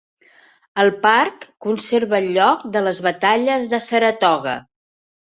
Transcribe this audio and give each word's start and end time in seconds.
El 0.83 0.87
parc 1.01 1.43
conserva 1.65 2.17
el 2.19 2.29
lloc 2.37 2.63
de 2.77 2.81
les 2.87 3.03
Batalles 3.09 3.71
de 3.75 3.81
Saratoga. 3.89 4.57